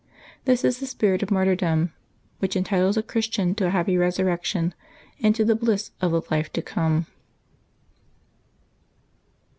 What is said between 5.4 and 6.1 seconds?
the bliss